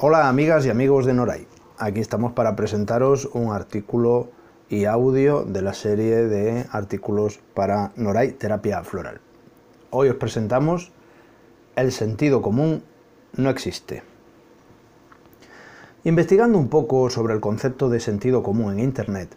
Hola 0.00 0.28
amigas 0.28 0.64
y 0.64 0.70
amigos 0.70 1.06
de 1.06 1.12
Noray. 1.12 1.48
Aquí 1.76 1.98
estamos 1.98 2.30
para 2.30 2.54
presentaros 2.54 3.28
un 3.32 3.52
artículo 3.52 4.28
y 4.68 4.84
audio 4.84 5.42
de 5.42 5.60
la 5.60 5.74
serie 5.74 6.28
de 6.28 6.66
artículos 6.70 7.40
para 7.52 7.90
Noray 7.96 8.30
Terapia 8.30 8.84
Floral. 8.84 9.20
Hoy 9.90 10.08
os 10.08 10.14
presentamos 10.14 10.92
El 11.74 11.90
sentido 11.90 12.42
común 12.42 12.84
no 13.36 13.50
existe. 13.50 14.04
Investigando 16.04 16.58
un 16.58 16.68
poco 16.68 17.10
sobre 17.10 17.34
el 17.34 17.40
concepto 17.40 17.88
de 17.88 17.98
sentido 17.98 18.44
común 18.44 18.74
en 18.74 18.78
Internet, 18.78 19.34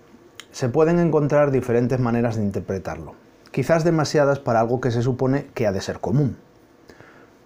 se 0.52 0.70
pueden 0.70 1.00
encontrar 1.00 1.50
diferentes 1.50 2.00
maneras 2.00 2.36
de 2.36 2.44
interpretarlo, 2.44 3.16
quizás 3.50 3.84
demasiadas 3.84 4.38
para 4.38 4.60
algo 4.60 4.80
que 4.80 4.92
se 4.92 5.02
supone 5.02 5.48
que 5.56 5.66
ha 5.66 5.72
de 5.72 5.82
ser 5.82 6.00
común. 6.00 6.38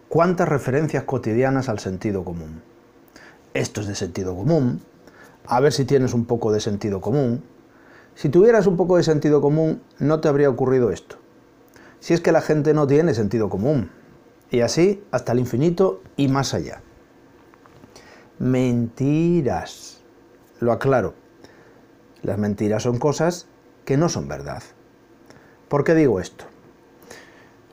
¿Cuántas 0.09 0.49
referencias 0.49 1.05
cotidianas 1.05 1.69
al 1.69 1.79
sentido 1.79 2.25
común? 2.25 2.74
Esto 3.55 3.79
es 3.79 3.87
de 3.87 3.95
sentido 3.95 4.35
común. 4.35 4.81
A 5.47 5.61
ver 5.61 5.71
si 5.71 5.85
tienes 5.85 6.13
un 6.13 6.25
poco 6.25 6.51
de 6.51 6.59
sentido 6.59 6.99
común. 6.99 7.41
Si 8.13 8.27
tuvieras 8.27 8.67
un 8.67 8.75
poco 8.75 8.97
de 8.97 9.03
sentido 9.03 9.39
común, 9.39 9.81
no 9.97 10.19
te 10.19 10.27
habría 10.27 10.49
ocurrido 10.49 10.91
esto. 10.91 11.15
Si 12.01 12.13
es 12.13 12.19
que 12.19 12.33
la 12.33 12.41
gente 12.41 12.73
no 12.73 12.85
tiene 12.85 13.13
sentido 13.13 13.47
común. 13.47 13.91
Y 14.51 14.59
así 14.59 15.01
hasta 15.09 15.31
el 15.31 15.39
infinito 15.39 16.01
y 16.17 16.27
más 16.27 16.53
allá. 16.53 16.81
Mentiras. 18.39 20.01
Lo 20.59 20.73
aclaro. 20.73 21.13
Las 22.23 22.37
mentiras 22.37 22.83
son 22.83 22.99
cosas 22.99 23.47
que 23.85 23.95
no 23.95 24.09
son 24.09 24.27
verdad. 24.27 24.63
¿Por 25.69 25.85
qué 25.85 25.95
digo 25.95 26.19
esto? 26.19 26.43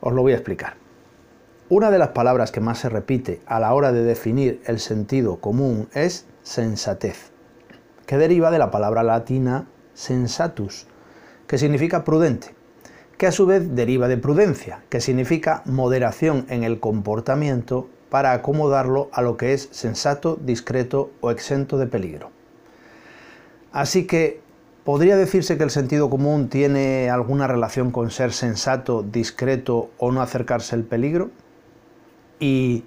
Os 0.01 0.13
lo 0.13 0.23
voy 0.23 0.31
a 0.31 0.37
explicar. 0.37 0.82
Una 1.75 1.91
de 1.91 1.99
las 1.99 2.11
palabras 2.11 2.53
que 2.53 2.61
más 2.61 2.81
se 2.81 2.91
repite 2.91 3.41
a 3.47 3.59
la 3.59 3.73
hora 3.73 3.93
de 3.93 4.03
definir 4.03 4.61
el 4.67 4.79
sentido 4.79 5.37
común 5.37 5.89
es 5.95 6.27
sensatez, 6.43 7.31
que 8.05 8.19
deriva 8.19 8.51
de 8.51 8.59
la 8.59 8.71
palabra 8.71 9.03
latina 9.03 9.69
sensatus, 9.95 10.87
que 11.47 11.57
significa 11.57 12.05
prudente, 12.05 12.55
que 13.17 13.27
a 13.27 13.33
su 13.33 13.47
vez 13.47 13.75
deriva 13.75 14.07
de 14.07 14.19
prudencia, 14.19 14.85
que 14.91 15.01
significa 15.01 15.63
moderación 15.65 16.45
en 16.51 16.63
el 16.63 16.79
comportamiento 16.79 17.89
para 18.11 18.33
acomodarlo 18.33 19.09
a 19.11 19.23
lo 19.23 19.39
que 19.39 19.55
es 19.55 19.71
sensato, 19.73 20.39
discreto 20.45 21.11
o 21.23 21.31
exento 21.31 21.79
de 21.79 21.87
peligro. 21.87 22.33
Así 23.73 24.07
que, 24.07 24.43
¿podría 24.85 25.17
decirse 25.17 25.57
que 25.57 25.65
el 25.65 25.71
sentido 25.71 26.11
común 26.11 26.51
tiene 26.51 27.09
alguna 27.09 27.47
relación 27.47 27.93
con 27.93 28.11
ser 28.11 28.35
sensato, 28.35 29.03
discreto 29.03 29.89
o 29.97 30.13
no 30.13 30.21
acercarse 30.21 30.75
al 30.75 30.83
peligro? 30.83 31.31
¿Y 32.45 32.83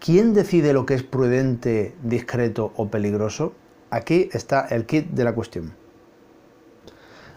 quién 0.00 0.32
decide 0.32 0.72
lo 0.72 0.86
que 0.86 0.94
es 0.94 1.02
prudente, 1.02 1.94
discreto 2.02 2.72
o 2.74 2.88
peligroso? 2.88 3.52
Aquí 3.90 4.30
está 4.32 4.66
el 4.66 4.86
kit 4.86 5.10
de 5.10 5.24
la 5.24 5.34
cuestión. 5.34 5.74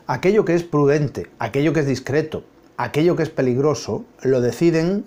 Aquello 0.08 0.46
que 0.46 0.56
es 0.56 0.64
prudente, 0.64 1.30
aquello 1.40 1.74
que 1.74 1.82
es 1.82 1.88
discreto, 1.88 2.46
aquello 2.78 3.18
que 3.18 3.24
es 3.24 3.30
peligroso, 3.30 4.06
lo 4.22 4.40
deciden, 4.40 5.04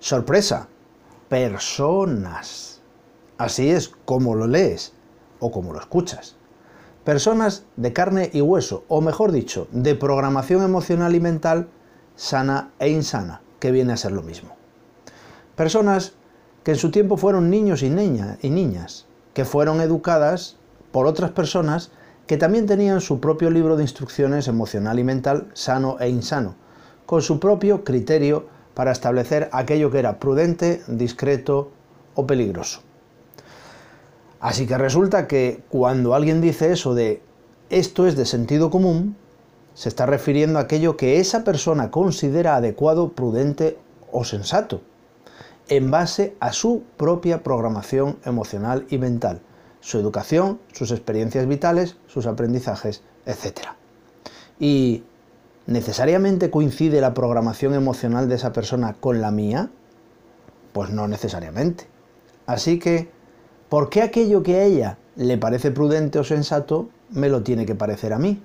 sorpresa, 0.00 0.66
personas. 1.28 2.82
Así 3.38 3.70
es 3.70 3.92
como 4.04 4.34
lo 4.34 4.48
lees 4.48 4.92
o 5.38 5.52
como 5.52 5.72
lo 5.72 5.78
escuchas. 5.78 6.34
Personas 7.04 7.64
de 7.76 7.92
carne 7.92 8.28
y 8.32 8.40
hueso, 8.40 8.82
o 8.88 9.00
mejor 9.02 9.30
dicho, 9.30 9.68
de 9.70 9.94
programación 9.94 10.64
emocional 10.64 11.14
y 11.14 11.20
mental 11.20 11.68
sana 12.16 12.72
e 12.80 12.88
insana, 12.88 13.42
que 13.60 13.70
viene 13.70 13.92
a 13.92 13.96
ser 13.96 14.10
lo 14.10 14.22
mismo. 14.22 14.59
Personas 15.60 16.14
que 16.64 16.70
en 16.70 16.78
su 16.78 16.90
tiempo 16.90 17.18
fueron 17.18 17.50
niños 17.50 17.82
y, 17.82 17.88
y 17.88 18.50
niñas, 18.50 19.04
que 19.34 19.44
fueron 19.44 19.82
educadas 19.82 20.56
por 20.90 21.06
otras 21.06 21.32
personas 21.32 21.90
que 22.26 22.38
también 22.38 22.64
tenían 22.64 23.02
su 23.02 23.20
propio 23.20 23.50
libro 23.50 23.76
de 23.76 23.82
instrucciones 23.82 24.48
emocional 24.48 24.98
y 24.98 25.04
mental 25.04 25.48
sano 25.52 25.98
e 26.00 26.08
insano, 26.08 26.54
con 27.04 27.20
su 27.20 27.38
propio 27.40 27.84
criterio 27.84 28.46
para 28.72 28.90
establecer 28.90 29.50
aquello 29.52 29.90
que 29.90 29.98
era 29.98 30.18
prudente, 30.18 30.80
discreto 30.88 31.72
o 32.14 32.26
peligroso. 32.26 32.80
Así 34.40 34.66
que 34.66 34.78
resulta 34.78 35.28
que 35.28 35.62
cuando 35.68 36.14
alguien 36.14 36.40
dice 36.40 36.72
eso 36.72 36.94
de 36.94 37.22
esto 37.68 38.06
es 38.06 38.16
de 38.16 38.24
sentido 38.24 38.70
común, 38.70 39.14
se 39.74 39.90
está 39.90 40.06
refiriendo 40.06 40.58
a 40.58 40.62
aquello 40.62 40.96
que 40.96 41.20
esa 41.20 41.44
persona 41.44 41.90
considera 41.90 42.56
adecuado, 42.56 43.12
prudente 43.12 43.76
o 44.10 44.24
sensato 44.24 44.80
en 45.70 45.90
base 45.90 46.36
a 46.40 46.52
su 46.52 46.82
propia 46.96 47.44
programación 47.44 48.18
emocional 48.24 48.86
y 48.90 48.98
mental, 48.98 49.40
su 49.80 49.98
educación, 49.98 50.58
sus 50.72 50.90
experiencias 50.90 51.46
vitales, 51.46 51.96
sus 52.08 52.26
aprendizajes, 52.26 53.02
etc. 53.24 53.68
¿Y 54.58 55.04
necesariamente 55.66 56.50
coincide 56.50 57.00
la 57.00 57.14
programación 57.14 57.74
emocional 57.74 58.28
de 58.28 58.34
esa 58.34 58.52
persona 58.52 58.94
con 58.94 59.20
la 59.20 59.30
mía? 59.30 59.70
Pues 60.72 60.90
no 60.90 61.06
necesariamente. 61.06 61.86
Así 62.46 62.80
que, 62.80 63.08
¿por 63.68 63.90
qué 63.90 64.02
aquello 64.02 64.42
que 64.42 64.56
a 64.56 64.64
ella 64.64 64.98
le 65.14 65.38
parece 65.38 65.70
prudente 65.70 66.18
o 66.18 66.24
sensato 66.24 66.88
me 67.10 67.28
lo 67.28 67.44
tiene 67.44 67.64
que 67.64 67.76
parecer 67.76 68.12
a 68.12 68.18
mí? 68.18 68.42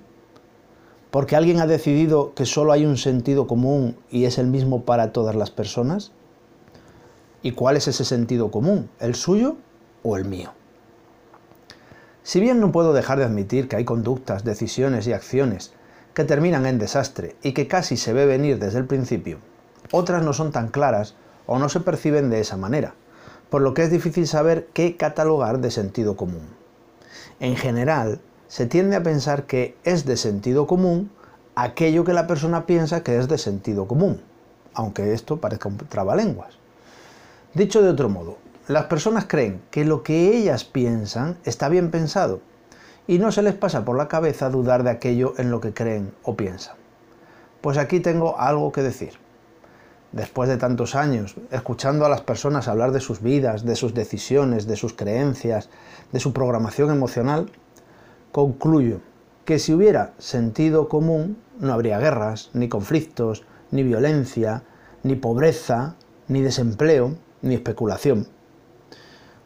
¿Porque 1.09 1.35
alguien 1.35 1.59
ha 1.59 1.66
decidido 1.66 2.35
que 2.35 2.46
solo 2.46 2.72
hay 2.72 2.85
un 2.85 2.97
sentido 2.97 3.47
común 3.47 3.97
y 4.12 4.25
es 4.25 4.38
el 4.38 4.46
mismo 4.46 4.84
para 4.84 5.12
todas 5.12 5.35
las 5.35 5.50
personas? 5.50 6.12
¿Y 7.46 7.52
cuál 7.52 7.78
es 7.78 7.88
ese 7.88 8.06
sentido 8.06 8.50
común? 8.50 8.90
¿El 9.00 9.14
suyo 9.14 9.58
o 10.02 10.18
el 10.18 10.26
mío? 10.26 10.52
Si 12.24 12.40
bien 12.40 12.60
no 12.60 12.72
puedo 12.72 12.92
dejar 12.92 13.20
de 13.20 13.26
admitir 13.26 13.68
que 13.68 13.76
hay 13.76 13.86
conductas, 13.86 14.44
decisiones 14.44 15.06
y 15.06 15.14
acciones 15.14 15.72
que 16.16 16.24
terminan 16.24 16.66
en 16.66 16.80
desastre 16.80 17.36
y 17.44 17.52
que 17.52 17.68
casi 17.68 17.98
se 17.98 18.14
ve 18.14 18.26
venir 18.26 18.58
desde 18.58 18.80
el 18.80 18.88
principio, 18.88 19.38
otras 19.92 20.24
no 20.24 20.34
son 20.34 20.52
tan 20.52 20.70
claras 20.70 21.14
o 21.46 21.60
no 21.60 21.70
se 21.70 21.82
perciben 21.82 22.32
de 22.32 22.40
esa 22.40 22.58
manera, 22.58 22.96
por 23.52 23.62
lo 23.62 23.76
que 23.76 23.84
es 23.84 23.92
difícil 23.92 24.26
saber 24.26 24.68
qué 24.74 24.98
catalogar 24.98 25.60
de 25.60 25.70
sentido 25.70 26.18
común. 26.18 26.48
En 27.40 27.58
general, 27.58 28.22
se 28.48 28.66
tiende 28.66 28.96
a 28.96 29.04
pensar 29.04 29.44
que 29.44 29.78
es 29.84 30.04
de 30.08 30.18
sentido 30.18 30.66
común 30.66 31.12
aquello 31.54 32.06
que 32.06 32.14
la 32.14 32.26
persona 32.26 32.66
piensa 32.66 33.04
que 33.04 33.20
es 33.20 33.28
de 33.28 33.38
sentido 33.38 33.88
común, 33.88 34.20
aunque 34.74 35.14
esto 35.14 35.38
parezca 35.38 35.70
un 35.70 35.78
trabalenguas. 35.78 36.65
Dicho 37.56 37.82
de 37.82 37.88
otro 37.88 38.10
modo, 38.10 38.38
las 38.68 38.88
personas 38.88 39.28
creen 39.30 39.62
que 39.72 39.86
lo 39.86 40.04
que 40.04 40.36
ellas 40.36 40.66
piensan 40.66 41.38
está 41.46 41.70
bien 41.70 41.90
pensado 41.90 42.42
y 43.08 43.18
no 43.18 43.32
se 43.32 43.42
les 43.44 43.54
pasa 43.54 43.86
por 43.86 43.96
la 43.96 44.10
cabeza 44.10 44.50
dudar 44.50 44.84
de 44.84 44.90
aquello 44.90 45.36
en 45.38 45.52
lo 45.52 45.62
que 45.62 45.74
creen 45.74 46.14
o 46.24 46.36
piensan. 46.36 46.76
Pues 47.62 47.78
aquí 47.78 48.02
tengo 48.02 48.38
algo 48.38 48.74
que 48.74 48.82
decir. 48.82 49.14
Después 50.12 50.50
de 50.50 50.58
tantos 50.58 50.96
años, 50.96 51.36
escuchando 51.50 52.06
a 52.06 52.10
las 52.10 52.20
personas 52.20 52.68
hablar 52.68 52.92
de 52.92 53.00
sus 53.00 53.22
vidas, 53.22 53.64
de 53.64 53.78
sus 53.78 53.94
decisiones, 53.94 54.68
de 54.68 54.76
sus 54.76 54.92
creencias, 54.92 55.70
de 56.12 56.20
su 56.20 56.34
programación 56.34 56.92
emocional, 56.92 57.50
concluyo 58.34 59.00
que 59.46 59.60
si 59.60 59.74
hubiera 59.74 60.12
sentido 60.18 60.90
común, 60.90 61.38
no 61.58 61.72
habría 61.72 62.00
guerras, 62.00 62.50
ni 62.52 62.68
conflictos, 62.68 63.46
ni 63.72 63.84
violencia, 63.84 64.64
ni 65.04 65.16
pobreza, 65.16 65.96
ni 66.28 66.42
desempleo, 66.42 67.16
ni 67.46 67.56
especulación. 67.56 68.28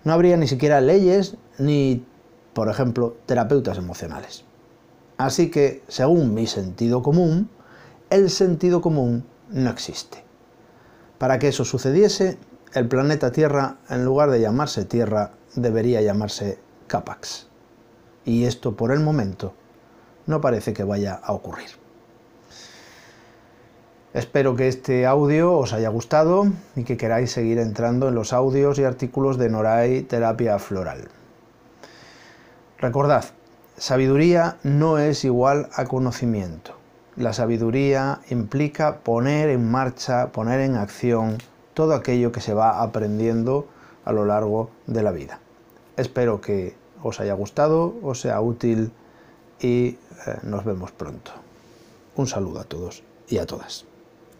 No 0.03 0.13
habría 0.13 0.37
ni 0.37 0.47
siquiera 0.47 0.81
leyes 0.81 1.35
ni, 1.59 2.05
por 2.53 2.69
ejemplo, 2.69 3.17
terapeutas 3.25 3.77
emocionales. 3.77 4.45
Así 5.17 5.51
que, 5.51 5.83
según 5.87 6.33
mi 6.33 6.47
sentido 6.47 7.03
común, 7.03 7.49
el 8.09 8.29
sentido 8.29 8.81
común 8.81 9.25
no 9.49 9.69
existe. 9.69 10.23
Para 11.17 11.37
que 11.37 11.49
eso 11.49 11.65
sucediese, 11.65 12.37
el 12.73 12.87
planeta 12.87 13.31
Tierra, 13.31 13.77
en 13.89 14.05
lugar 14.05 14.31
de 14.31 14.39
llamarse 14.39 14.85
Tierra, 14.85 15.33
debería 15.55 16.01
llamarse 16.01 16.59
Capax. 16.87 17.47
Y 18.23 18.45
esto, 18.45 18.77
por 18.77 18.93
el 18.93 19.01
momento, 19.01 19.53
no 20.25 20.39
parece 20.39 20.71
que 20.71 20.85
vaya 20.85 21.15
a 21.15 21.33
ocurrir. 21.33 21.69
Espero 24.11 24.55
que 24.55 24.67
este 24.67 25.05
audio 25.05 25.53
os 25.53 25.71
haya 25.71 25.89
gustado 25.89 26.47
y 26.75 26.83
que 26.83 26.97
queráis 26.97 27.31
seguir 27.31 27.59
entrando 27.59 28.07
en 28.07 28.15
los 28.15 28.33
audios 28.33 28.79
y 28.79 28.83
artículos 28.83 29.37
de 29.37 29.51
Noray 29.51 30.01
Terapia 30.01 30.57
Floral. 30.57 31.09
Recordad, 32.79 33.25
sabiduría 33.77 34.57
no 34.63 34.97
es 34.97 35.23
igual 35.25 35.69
a 35.75 35.85
conocimiento. 35.85 36.73
La 37.17 37.33
sabiduría 37.33 38.21
implica 38.31 38.97
poner 39.01 39.49
en 39.49 39.69
marcha, 39.69 40.31
poner 40.31 40.61
en 40.61 40.75
acción 40.75 41.37
todo 41.75 41.93
aquello 41.93 42.31
que 42.31 42.41
se 42.41 42.55
va 42.55 42.81
aprendiendo 42.81 43.67
a 44.05 44.11
lo 44.11 44.25
largo 44.25 44.71
de 44.87 45.03
la 45.03 45.11
vida. 45.11 45.39
Espero 45.97 46.41
que 46.41 46.73
os 47.03 47.19
haya 47.19 47.35
gustado, 47.35 47.93
os 48.01 48.21
sea 48.21 48.41
útil 48.41 48.91
y 49.59 49.89
eh, 49.89 49.97
nos 50.41 50.65
vemos 50.65 50.91
pronto. 50.91 51.31
Un 52.15 52.25
saludo 52.25 52.61
a 52.61 52.63
todos 52.63 53.03
y 53.27 53.37
a 53.37 53.45
todas. 53.45 53.85